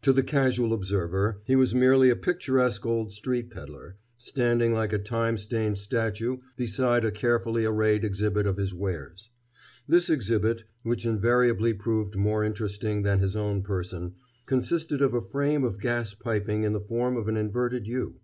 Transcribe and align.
To 0.00 0.14
the 0.14 0.22
casual 0.22 0.72
observer 0.72 1.42
he 1.44 1.54
was 1.54 1.74
merely 1.74 2.08
a 2.08 2.16
picturesque 2.16 2.86
old 2.86 3.12
street 3.12 3.50
peddler, 3.50 3.98
standing 4.16 4.72
like 4.72 4.94
a 4.94 4.98
time 4.98 5.36
stained 5.36 5.76
statue 5.76 6.38
beside 6.56 7.04
a 7.04 7.10
carefully 7.10 7.66
arrayed 7.66 8.02
exhibit 8.02 8.46
of 8.46 8.56
his 8.56 8.72
wares. 8.72 9.28
This 9.86 10.08
exhibit, 10.08 10.64
which 10.84 11.04
invariably 11.04 11.74
proved 11.74 12.16
more 12.16 12.42
interesting 12.44 13.02
than 13.02 13.18
his 13.18 13.36
own 13.36 13.60
person, 13.60 14.14
consisted 14.46 15.02
of 15.02 15.12
a 15.12 15.20
frame 15.20 15.64
of 15.64 15.82
gas 15.82 16.14
piping 16.14 16.64
in 16.64 16.72
the 16.72 16.80
form 16.80 17.18
of 17.18 17.28
an 17.28 17.36
inverted 17.36 17.86
U. 17.88 18.20